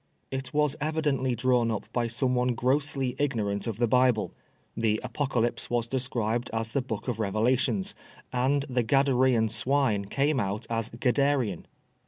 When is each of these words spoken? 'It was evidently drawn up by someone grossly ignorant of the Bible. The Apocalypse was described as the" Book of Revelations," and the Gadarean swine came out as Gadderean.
'It 0.31 0.51
was 0.51 0.75
evidently 0.81 1.35
drawn 1.35 1.69
up 1.69 1.83
by 1.93 2.07
someone 2.07 2.55
grossly 2.55 3.15
ignorant 3.19 3.67
of 3.67 3.77
the 3.77 3.85
Bible. 3.87 4.33
The 4.75 4.99
Apocalypse 5.03 5.69
was 5.69 5.85
described 5.85 6.49
as 6.51 6.69
the" 6.71 6.81
Book 6.91 7.07
of 7.07 7.19
Revelations," 7.19 7.93
and 8.33 8.65
the 8.67 8.83
Gadarean 8.83 9.47
swine 9.51 10.05
came 10.05 10.39
out 10.39 10.65
as 10.71 10.89
Gadderean. 10.89 11.65